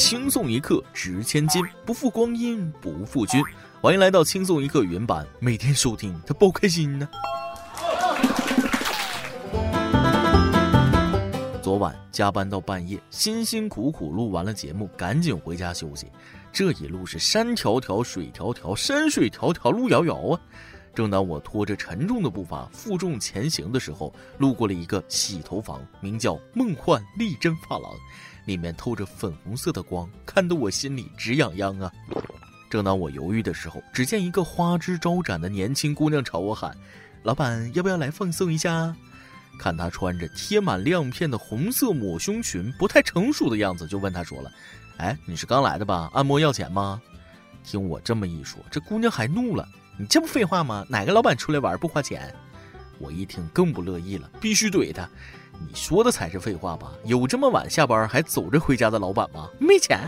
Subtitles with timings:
[0.00, 3.42] 轻松一刻值千金，不负光阴不负君。
[3.80, 7.08] 欢迎来到轻松一刻原版，每天收听它包开心呢。
[11.60, 16.06] 昨晚加班到半夜，辛辛苦苦录完了节目，赶紧回家休息。
[16.52, 20.40] 这一路是山迢迢水迢迢，山水迢迢路遥遥啊！
[20.94, 27.92] 正当我拖着沉重的步伐负重前行的时候，路过了一个洗头房，名叫梦幻丽珍发廊，
[28.48, 31.92] 里面透着粉红色的光，看得我心里直痒痒啊！
[32.70, 36.76] 正当我犹豫的时候，只见一个花枝招展的年轻姑娘朝我喊
[37.22, 38.96] ：“老板，要不要来放松一下？”
[39.60, 44.50] 看她穿着贴满亮片的红色抹胸裙，不太成熟的样子，就问她说了
[44.98, 46.10] ：“哎，你是刚来的吧？
[46.14, 47.00] 按摩要钱吗？”
[47.64, 50.86] 听我这么一说，这姑娘还怒了：“你这不废话吗？
[50.88, 52.34] 哪个老板出来玩不花钱？”
[52.98, 55.08] 我一听更不乐意了，必须怼他
[55.60, 56.92] ：“你说的才是废话吧？
[57.04, 59.48] 有这么晚下班还走着回家的老板吗？
[59.58, 59.98] 没钱！”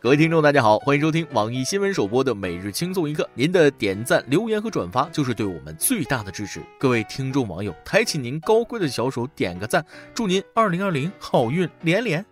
[0.00, 3.28] 各位听众，大家好，欢迎收听网易新闻首播的每日轻松一刻。
[3.34, 6.60] 您的点赞、留言和转发就是对我们最大的支持。
[6.76, 12.24] 各位听众网友，抬起您高贵的小手，点个赞，祝您二零二零好运连连。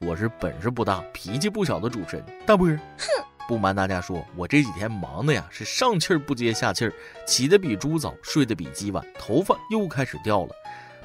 [0.00, 2.66] 我是本事不大、脾气不小的主持人大波。
[2.66, 2.78] 哼，
[3.46, 6.92] 不瞒大家说，我这几天忙的呀，是上气儿不接下气儿，
[7.26, 10.50] 起得比猪早，睡得比鸡晚，头发又开始掉了。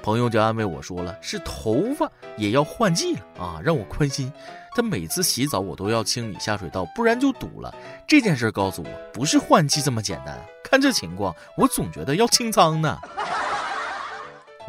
[0.01, 4.31] 朋友就安慰我说了：“是头发也要换季了啊，让我宽心。
[4.73, 7.73] 他每次洗澡我都要清理下水道，不然就堵了。
[8.07, 10.39] 这件事告诉我，不是换季这么简单。
[10.63, 12.97] 看这情况，我总觉得要清仓呢。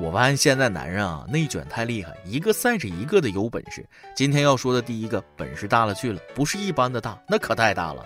[0.00, 3.86] 我发现现在男人啊，内卷太厉害，一个赛着一个的有本事。
[4.16, 8.02] 今天要说的第一个本事大了去了，不是一般的大，那可太大了。”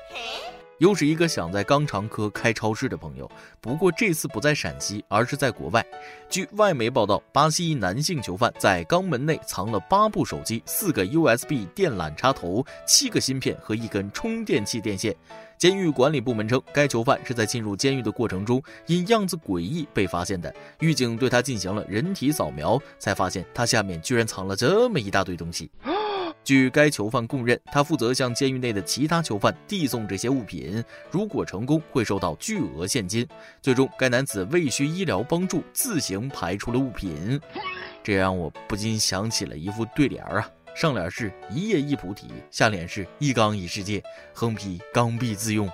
[0.78, 5.86] 又是一个想在肛肠科开超市的朋友，不过这次不在陕西，而是在国外。
[6.28, 15.14] 据外媒报道，巴西一男性囚犯在肛门内藏了八部手机、四个 USB 电缆插头、七个芯片和一根充电器电线。
[15.56, 20.54] 监狱管理部门称，该囚犯是在进入监狱的过程中因样子诡异被发现的。
[20.80, 25.70] 狱警对他进行了人体扫描，才发现他下面居然藏了这么一大堆东西。
[26.44, 33.26] 据该囚犯供认，他负责向监狱内的其他囚犯递送这些物品，如果成功，会收到巨额现金。
[33.62, 37.40] 最终，该男子未需医疗帮助，自行排出了物品，
[38.04, 40.46] 这让我不禁想起了一副对联啊。
[40.74, 44.02] 上联是一叶一菩提，下联是一缸一世界，
[44.32, 45.70] 横批刚愎自用。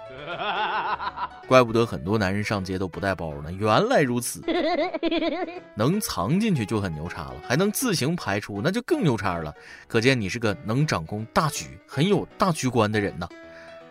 [1.48, 4.42] 怪不得很多男人上街都不带包呢，原来如此。
[5.74, 9.52] 能藏进去就很牛叉了，还能自行排出，那就更牛叉了。
[9.88, 13.26] 可见你是个能掌控大局、很有大局观的人呐。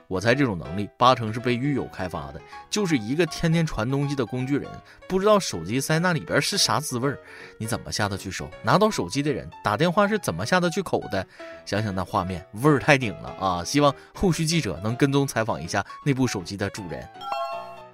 [0.09, 4.68] 我猜这种能力八成是被狱友开发的，就是一个天天传东西的工具人，
[5.08, 7.20] 不知道手机塞那里边是啥滋味儿，
[7.59, 8.50] 你怎么下得去手？
[8.64, 11.24] 拿到手机的人打电话是怎么下得去口的？
[11.64, 13.64] 想想那画面，味儿太顶了啊！
[13.64, 17.08] 希望后续记者能跟踪采访一下那部手机的主人。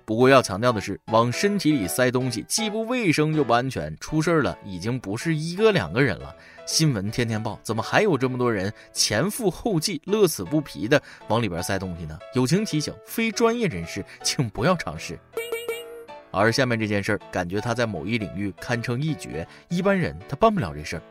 [0.06, 6.36] 不过要强调的是，往身体里塞东西既不卫生又不安全，出事儿了已经不是一个两个人了。
[6.68, 12.18] 新闻天天报，怎么还有这么多人前赴后继、乐此不疲的往里边塞东西呢？
[12.36, 15.20] 友情提醒：非专业人士请不要尝试。
[16.30, 21.02] 而下面这件事儿，感觉他在某一领域堪称一绝，一般人他办不了这事儿。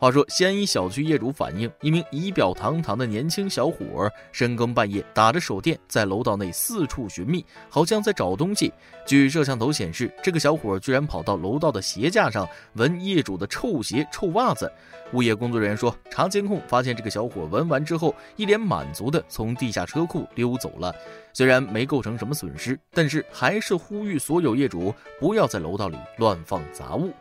[0.00, 8.72] 话说，西安一小区业主反映，一名仪表堂堂的年轻小伙深更半夜打着手电在楼道内四处寻觅，好像在找东西。
[9.04, 14.72] 据摄像头显示，这个小伙居然跑到楼道的鞋架上闻业主的臭鞋、臭袜子。
[15.12, 20.94] 物业工作人员说，查监控发现，这个小伙闻完之后，一脸满足的从地下车库溜走了。
[21.34, 27.12] 虽然没构成什么损失，但是还是呼吁所有业主不要在楼道里乱放杂物。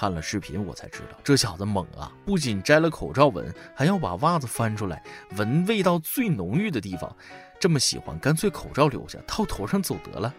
[0.00, 2.10] 看了视频，我才知道这小子猛啊！
[2.24, 5.02] 不仅摘了口罩闻，还要把袜子翻出来
[5.36, 7.14] 闻味道最浓郁的地方。
[7.60, 10.34] 这么喜欢，干脆口罩留下，套头上走得了。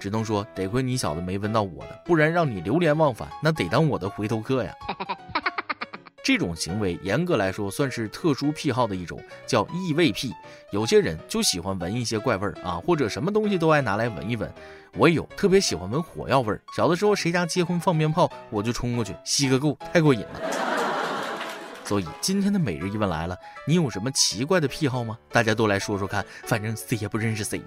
[0.00, 4.74] 只能说得亏你小子没闻到我的，不然让你流连忘返，那得当我的回头客呀。
[6.28, 10.30] 这种行为严格来说算是特殊癖好的一种，叫异味癖。
[10.72, 14.52] 有些人就喜欢闻一些怪味儿啊，或者什么东西都爱拿来闻一闻。
[14.92, 16.60] 我也有特别喜欢闻火药味儿。
[16.76, 20.40] 小的时候谁家结婚放鞭炮，我就冲过去吸个够，太过瘾了。
[21.82, 23.34] 所以今天的每日一问来了，
[23.66, 25.16] 你有什么奇怪的癖好吗？
[25.32, 27.58] 大家都来说说看，反正谁也不认识谁。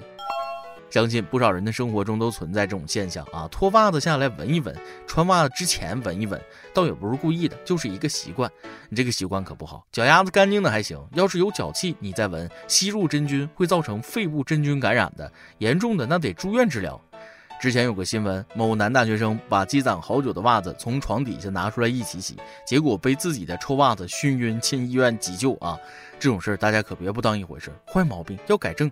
[0.91, 4.75] 相信不少人的生活中都存在这种现象啊，脱袜子下来闻一闻，
[5.07, 6.39] 穿袜子之前闻一闻，
[6.73, 8.51] 倒也不是故意的，就是一个习惯。
[8.89, 16.99] 你这个习惯可不好，脚丫子干净的还行，要是有脚气，你再闻，吸入真菌会造成肺部真菌感染的，严重的那得住院治疗。
[17.61, 22.35] 之前有个新闻，某男大学生把积攒好久的袜子从床底下拿出来一起洗，
[22.65, 25.79] 结果被自己的臭袜子熏晕，进医院急救啊！
[26.19, 28.91] 这种事儿大家可别不当一回事，坏毛病要改正。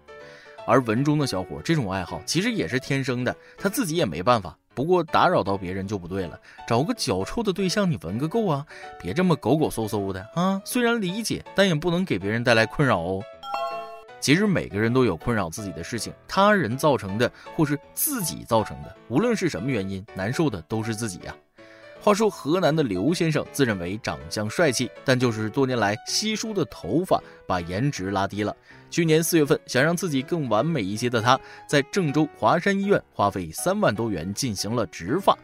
[0.70, 4.56] 而文中的小伙这种爱好其实也是天生的，他自己也没办法。
[4.76, 8.66] 不过打扰到别人就不对了，找个脚臭的对象你闻个够啊！
[9.02, 10.62] 别这么狗狗嗖嗖的啊！
[10.64, 13.22] 虽然理解，但也不能给别人带来困扰哦。
[14.22, 21.36] 其实每个人都有困扰自己的事情，他人造成的或是自己造成的，无论是什么原因，难受的都是自己呀。
[22.02, 28.56] 话说河南的刘先生自认为长相帅气，但就是多年来稀疏的头发把颜值拉低了。
[28.90, 35.38] 去年四月份，想让自己更完美一些的他，在郑州华山医院花费三万多元进行了植发。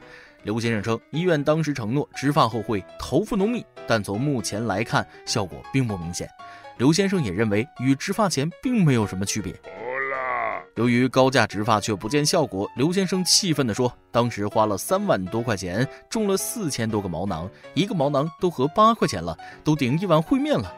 [0.44, 6.30] 刘先生称，医院当时承诺植发后会头发浓密，但从目前来看，效果并不明显。
[6.78, 9.54] 刘先生也认为，与植发前并没有什么区别。
[10.76, 20.74] 由于高价植发却不见效果，刘先生气愤地说：“当时花了三万多块钱，种了四千多个毛囊，一个毛囊都合八块钱了，都顶一碗烩面了。”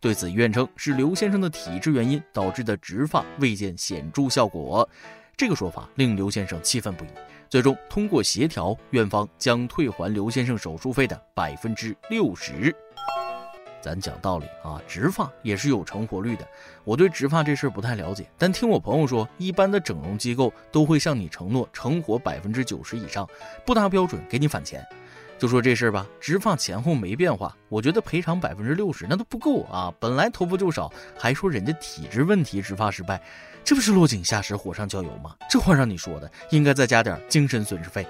[0.00, 4.88] 对此，医院称是刘先生的体质原因导致的植发未见显著效果。
[5.36, 7.08] 这个说法令刘先生气愤不已。
[7.50, 12.74] 最终通过协调，院方将退还刘先生手术费的百分之六十。
[13.82, 16.46] 咱讲道理啊，植发也是有成活率的。
[16.84, 23.28] 我对植发这事儿不太了解，但听我朋友说，一般的整容机构都会向你承诺成活百分之九十以上，
[23.66, 24.86] 不达标准给你返钱。
[25.38, 29.92] 就说这事儿吧，植发前后没变化，我觉得赔偿百分之六十那都不够啊。
[29.98, 33.20] 本来头发就少，还说人家体质问题植发失败，
[33.64, 35.34] 这不是落井下石、火上浇油吗？
[35.50, 38.06] 这话让你说的，应该再加点精神损失费。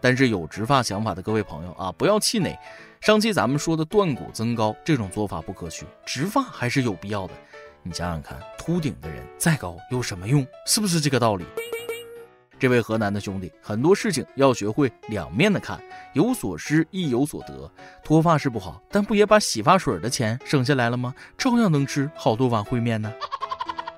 [0.00, 2.58] 但是有植发想法的各位朋友啊，不要气馁。
[3.02, 7.34] 上期咱们说的断骨增高这种做法不可取，植发还是有必要的。
[7.82, 10.46] 你想想看，秃顶的人再高有什么用？
[10.68, 11.44] 是不是这个道理？
[12.60, 15.82] 这位河南的兄弟，很多事情要学会两面的看，
[16.12, 17.68] 有所失亦有所得。
[18.04, 21.12] 脱发是不好，但不也把洗发水的钱省下来了吗？
[21.36, 23.12] 照样能吃好多碗烩面呢。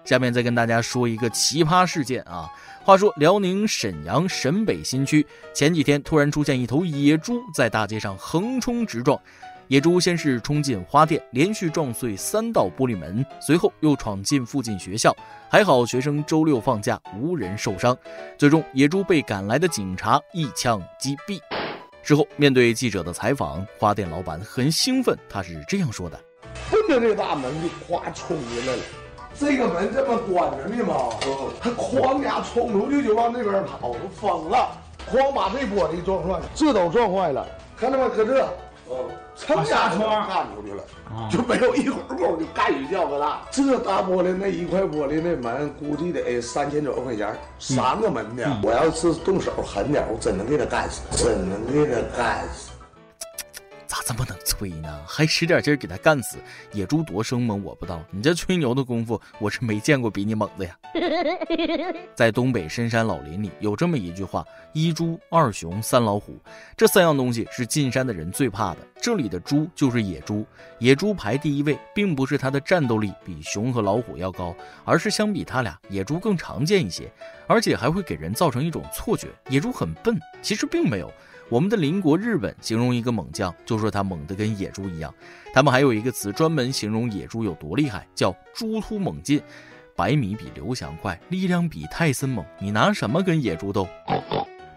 [0.04, 2.50] 下面再跟大家说一个奇葩事件啊。
[2.84, 9.18] 话说，辽宁沈阳沈北新区前几天突然出现一头野猪在大街上横冲直撞，
[9.68, 15.16] 野猪先是冲进花店，连续撞碎三道玻璃门，随后又闯进附近学校，
[15.48, 17.96] 还好学生周六放假，无人受伤。
[18.36, 21.40] 最终，野猪被赶来的警察一枪击毙。
[22.02, 26.20] 事后，面对记者的采访，花店老板很兴奋，他是这样说的
[26.70, 28.82] ：“奔着这大门就哗冲进来了。”
[29.38, 30.94] 这个门这么关着呢吗？
[31.60, 34.68] 他哐家冲出去就往那边跑，都疯了，
[35.12, 37.46] 哐把这玻璃撞坏了，这都撞坏了，
[37.76, 38.08] 看到吗？
[38.14, 38.46] 搁这，
[38.90, 38.96] 嗯，
[39.34, 40.84] 蹭下窗干出去了，
[41.30, 52.70] 就没有一会儿功夫就干一叫个大，这大玻璃那一块玻璃那门估计得三千多块钱，三个门呢，我要是动手狠点，我真能给他干死，真能给他干死。
[53.94, 55.02] 咋这么能吹呢？
[55.06, 56.38] 还使点劲给他干死？
[56.72, 58.02] 野猪多生猛，我不知道。
[58.10, 60.76] 你这吹牛的功夫，我是没见过比你猛的呀。
[62.12, 66.36] 在东北深山老林里，有这么一句话：一猪、二熊、三老虎。
[66.76, 68.78] 这三样东西是进山的人最怕的。
[69.00, 70.44] 这里的猪就是野猪，
[70.80, 74.52] 野猪排第一位，并不是它的战斗力比熊和老虎要高，
[74.84, 77.08] 而是相比它俩，野猪更常见一些，
[77.46, 80.18] 而且还会给人造成一种错觉：野猪很笨。
[80.42, 81.12] 其实并没有。
[81.48, 85.14] 我们的邻国日本形容一个猛将，就说他猛得跟野猪一样。
[85.52, 89.40] 他们还有一个词专门形容野猪有多厉害，叫“猪突猛进”。
[89.96, 93.86] 百米比刘翔快，力量比泰森猛，你拿什么跟野猪斗？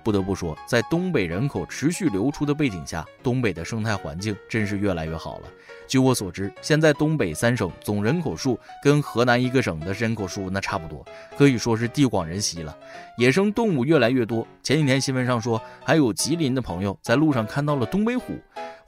[0.07, 5.47] 不得不说，在东北人口持续流出的背景下，东北的生态环境真是越来越好了。
[5.85, 11.05] 据我所知，现在东北三省总人口数跟河南一个省的人口数那差不多，
[11.37, 12.73] 可以说是地广人稀了。
[13.17, 14.47] 野生动物越来越多。
[14.63, 18.39] 前几天新闻上说，还有吉林的朋友在路上看到了东北虎。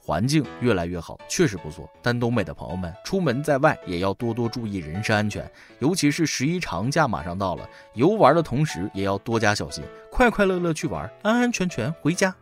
[0.02, 1.88] 环境越来越好，确实不错。
[2.02, 12.34] 但东北的朋友们出门在外也要多多注意人身安全，尤其是十一长假马上到了，游玩的同时也要多加小心，快快乐乐去玩，安安全全回家。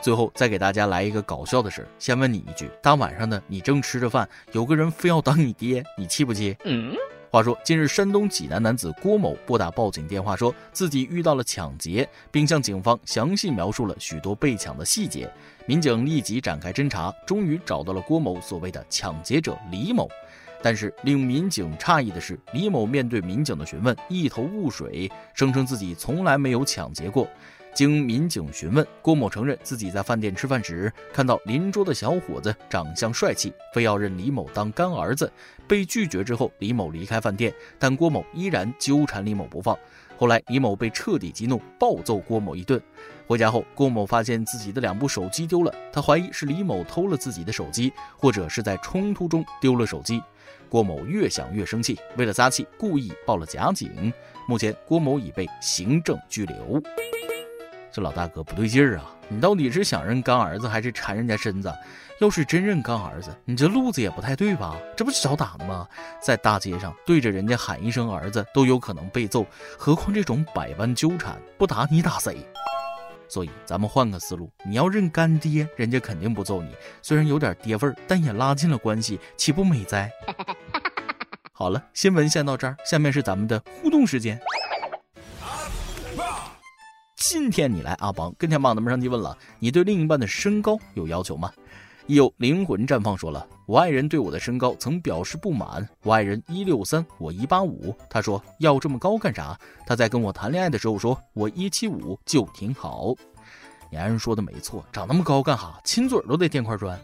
[0.00, 6.56] 最后再给大家来一个搞笑的事儿，先问你一句：大晚上的，你正吃着饭，有个人非要当你爹，你气不气？
[6.64, 6.94] 嗯。
[7.30, 15.30] 话说，近日山东济南男子郭某拨打报警电话，说自己遇到了抢劫，并向警方详细描述了许多被抢的细节。
[15.66, 20.08] 民警立即展开侦查，终于找到了郭某所谓的抢劫者李某。
[20.62, 27.28] 但是令民警诧异的是，李某面对民警的询问，一头雾水，声称自己从来没有抢劫过。
[27.78, 35.32] 经民警询问，郭某承认自己在饭店吃饭时看到邻桌的小伙子长相帅气，非要认李某当干儿子。
[35.68, 39.78] 被拒绝之后，李某离开饭店，但郭某依然纠缠李某不放。
[40.16, 42.82] 后来李某被彻底激怒，暴揍郭某一顿。
[43.28, 50.20] 回家后，郭某发现自己的两部手机丢了，他怀疑是李某偷了自己的手机，或者是在冲突中丢了手机。
[50.68, 54.12] 郭某越想越生气，为了撒气，故意报了假警。
[54.48, 56.82] 目前，郭某已被行政拘留。
[57.90, 59.04] 这老大哥不对劲儿啊！
[59.28, 61.72] 你到底是想认干儿子，还是缠人家身子？
[62.20, 64.76] 要是真认干儿子，你这路子也不太对吧？
[64.96, 65.86] 这不是找打的吗？
[66.20, 69.46] 在大街上对着人家喊一声儿子，都有可能被揍，
[69.78, 72.36] 何况这种百般纠缠，不打你打谁？
[73.28, 76.74] 所以咱们换个思路，你要认干爹，人家肯定不揍你。
[77.02, 80.10] 虽然有点爹味儿，但也拉近了关系，岂不美哉？
[81.52, 84.40] 好了，新闻先到这儿，下面是咱们的互动时间。
[87.30, 91.52] 今天你来阿邦跟前，榜的们上去问了：你对另一半的身高有要求吗？
[92.06, 95.86] 有灵魂绽放说了，我爱人对我的身高曾表示不满。
[96.04, 99.54] 我爱人一六三，我一八五，他说要这么高干啥？
[99.86, 103.14] 他在跟我谈恋爱的时候说我一七五就挺好。
[103.90, 105.78] 你爱人说的没错，长那么高干哈？
[105.84, 106.98] 亲嘴都得垫块砖。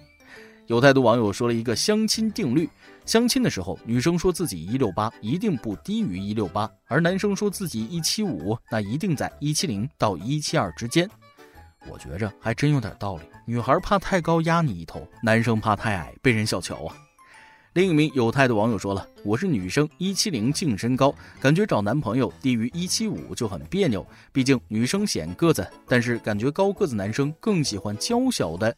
[0.66, 2.68] 有太多网友说了一个相亲定律：
[3.04, 11.08] 相亲的时候，女生说自己一六八，一定不低于一六八；而男生说自己一七五，那一定在一七零到一七二之间。
[11.86, 13.22] 我觉着还真有点道理。
[13.46, 16.96] 女孩怕太高压你一头，男生怕太矮被人小瞧啊。
[17.74, 24.06] 另一名有态的网友说了：“我是女生，一七零净身高，感觉找男朋友低于一七五就很别扭。
[24.32, 28.74] 毕竟女生显个子，但是感觉高个子男生更喜欢娇小的。”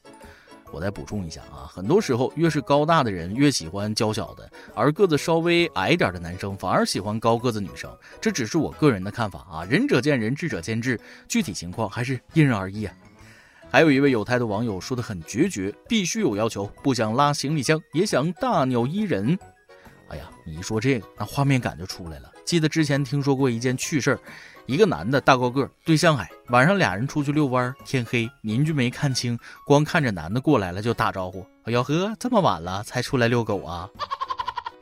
[0.73, 7.91] 我再补充一下啊，很多时候越是高大的人越喜欢娇小的，而个子稍微矮点的男生反而喜欢高个子女生。
[8.21, 12.95] 这只是我个人的看法啊，仁者见仁，智者见智，具体情况还是因人而异啊。
[13.71, 19.39] 还有一位有态的网友说的很决绝，必须有要求，不想拉行李箱，也想大鸟依人。
[20.09, 22.33] 哎呀，你一说这个，那画面感就出来了。
[22.45, 24.21] 记得之前听说过一件趣事儿，
[24.67, 33.89] 一个男的大高个，对象矮，晚上俩人出去遛弯，天黑，邻居没看清，光看着男的过来了就打招呼：“哎呦呵，这么晚了才出来遛狗啊？”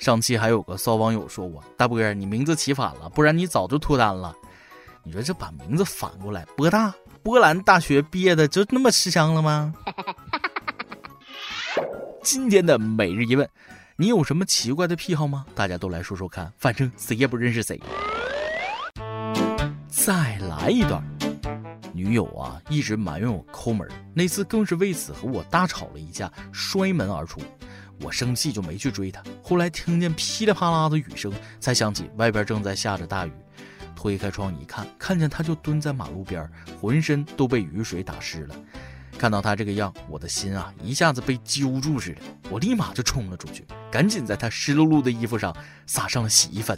[0.00, 4.34] 上期还有个骚网友说我：“大波儿，你名字起反了，不然你早就脱单了。”
[5.04, 6.94] 你说这把名字反过来，波大。
[7.22, 9.74] 波兰大学毕业的就那么吃香了吗？
[12.22, 13.46] 今天的每日一问，
[13.96, 15.44] 你有什么奇怪的癖好吗？
[15.54, 17.78] 大家都来说说看，反正谁也不认识谁。
[19.94, 21.00] 再来一段，
[21.92, 27.40] 女友啊一直埋怨我抠门，那次更是为此和我大吵了一架，摔门而出。
[28.00, 33.32] 我生气就没去追她，后来听见噼里啪啦的雨声，才想起外边正在下着大雨。
[33.94, 38.54] 推开窗一看，看见她就蹲在马路边，浑身都被雨水打湿了。
[39.16, 42.20] 看到她这个样，我的心啊一下子被揪住似的。
[42.50, 46.76] 我立马就冲了出去，赶紧在她湿漉漉的衣服上撒上了洗衣粉。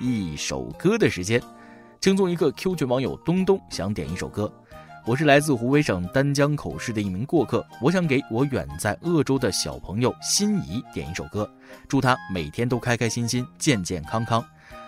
[0.00, 1.42] 一首歌的时间，
[2.00, 2.52] 轻松一刻。
[2.52, 4.52] Q 群网友东东想点一首歌。
[5.04, 11.50] 我是来自湖北省丹江口市的一名过客，我想给我远在鄂州的小朋友心怡点一首歌，
[11.88, 14.44] 祝他每天都开开心心、健健康康。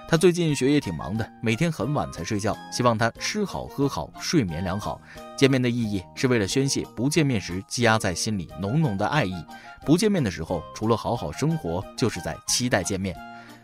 [0.07, 5.00] 他最近学业挺忙的，每天很晚才睡觉，希望他吃好喝好，睡眠良好。
[5.37, 9.35] 见面的意义是为了宣泄不见面时积压在心里浓浓的爱意，
[9.85, 13.17] 不见面的时候除了好好生活，就是在期待见面。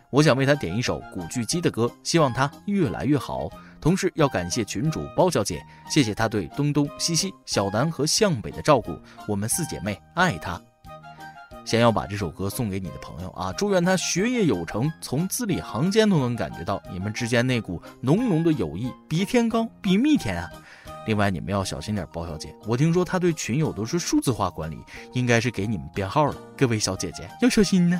[0.09, 3.49] 我想为他点一首古巨基的歌，希望他越来越好。
[3.79, 8.97] 同时要感谢群主包小姐，谢谢她对东东、西西、小南和向北的照顾，
[9.27, 10.59] 我们四姐妹爱她。
[11.63, 20.49] 先要把这首歌送给你的朋友啊，祝愿他学业有成，从字里行间都能感觉到你们之间那股浓浓的友谊，比天高，比蜜甜啊。
[21.05, 24.79] 另外你们要小心点，包小姐，我听说她对群友都是数字化管理，
[25.13, 27.99] 应该是给你们编号了，各位小姐姐要小心呢。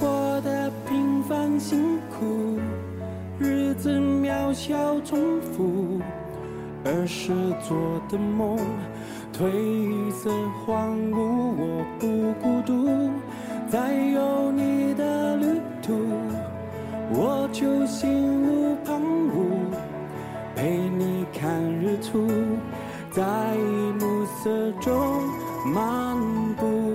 [0.00, 2.58] 过得平凡辛苦，
[3.38, 6.00] 日子渺小重复，
[6.84, 7.32] 儿时
[7.66, 7.76] 做
[8.08, 8.58] 的梦，
[9.32, 10.30] 褪色
[10.64, 13.10] 荒芜，我不孤独。
[13.68, 15.94] 再有你的旅途，
[17.10, 18.08] 我就心
[18.42, 19.74] 无旁骛，
[20.56, 22.26] 陪你看日出，
[23.10, 23.22] 在
[23.98, 25.22] 暮色中
[25.66, 26.16] 漫
[26.54, 26.87] 步。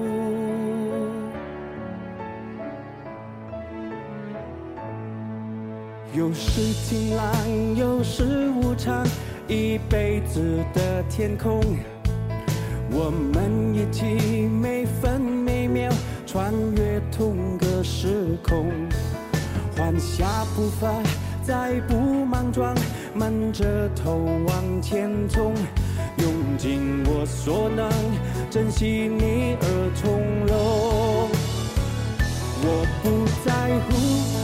[6.16, 7.26] 有时晴朗，
[7.76, 9.04] 有时无常，
[9.48, 11.60] 一辈子的天空，
[12.92, 15.92] 我们一起每分每秒。
[16.28, 18.72] 穿越同个时空，
[19.76, 21.02] 缓下步伐，
[21.44, 22.76] 再不莽撞，
[23.16, 24.16] 闷着头
[24.48, 25.54] 往前冲，
[26.18, 27.90] 用尽我所能，
[28.52, 31.28] 珍惜你而从容。
[32.66, 33.52] 我不在
[33.90, 34.43] 乎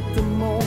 [0.00, 0.59] 做的梦，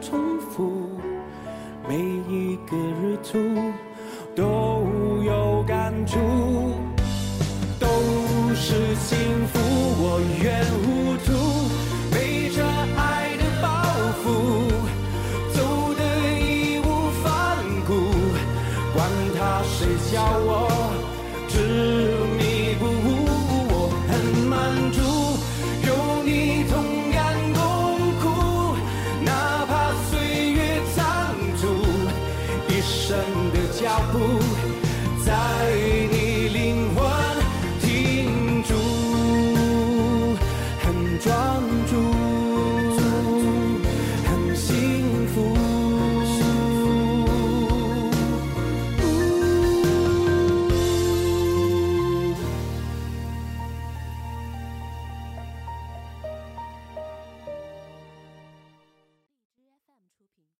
[0.00, 0.29] 从